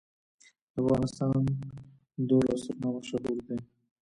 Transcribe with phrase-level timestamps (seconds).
[0.73, 1.35] د افغانستان
[2.27, 3.57] دهل او سرنا مشهور دي